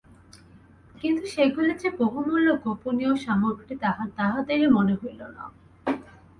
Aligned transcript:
কিন্তু 0.95 1.23
সেগুলি 1.25 1.73
যে 1.73 1.89
বহুমূল্য 1.99 2.47
গোপনীয় 2.63 3.13
সামগ্রী 3.17 3.73
তাহা 3.75 4.03
তাহাদের 4.17 4.61
মনে 4.71 4.93
হইল 5.01 5.21
না। 5.37 5.43